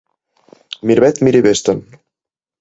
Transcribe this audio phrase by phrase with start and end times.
[0.81, 1.85] A Miravet, mira i ves-te'n.